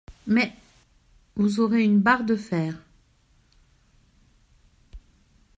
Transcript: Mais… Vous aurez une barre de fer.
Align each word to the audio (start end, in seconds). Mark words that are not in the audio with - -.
Mais… 0.25 0.51
Vous 1.35 1.59
aurez 1.59 1.83
une 1.83 1.99
barre 1.99 2.23
de 2.23 2.35
fer. 2.35 2.75